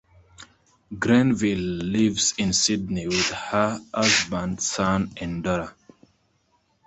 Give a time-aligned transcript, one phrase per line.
[0.97, 5.75] Grenville lives in Sydney with her husband, son and daughter.